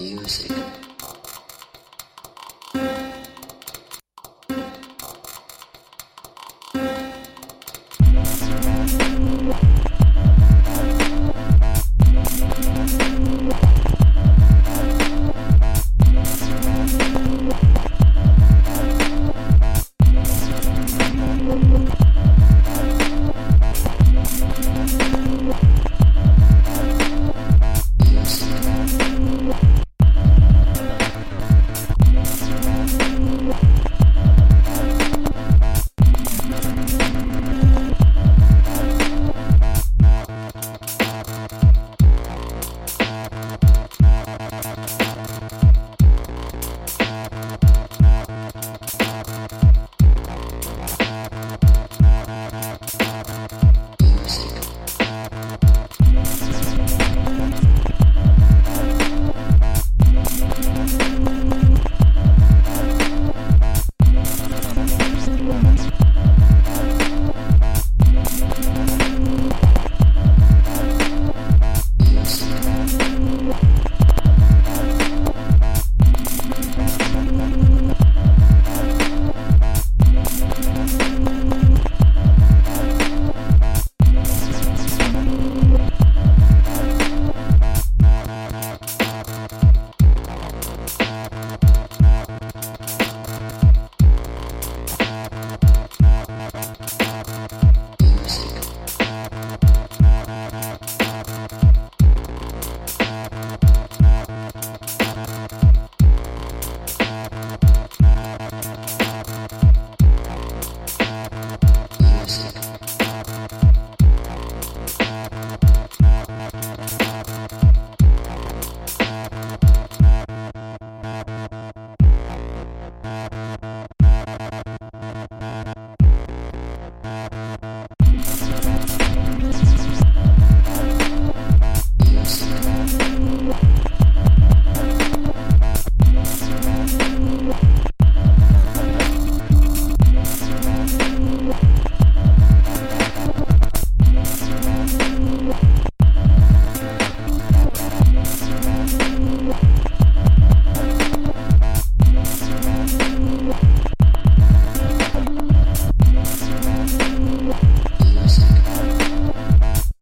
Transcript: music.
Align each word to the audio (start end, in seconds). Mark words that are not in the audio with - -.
music. 0.00 0.87